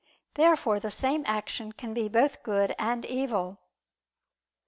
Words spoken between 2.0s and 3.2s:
both good and